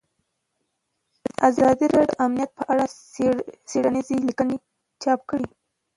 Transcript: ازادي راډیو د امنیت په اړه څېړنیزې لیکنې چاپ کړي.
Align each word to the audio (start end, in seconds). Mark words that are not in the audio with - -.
ازادي 1.47 1.85
راډیو 1.95 2.09
د 2.09 2.19
امنیت 2.25 2.51
په 2.57 2.63
اړه 2.71 2.85
څېړنیزې 3.69 4.15
لیکنې 4.27 4.57
چاپ 5.01 5.19
کړي. 5.29 5.47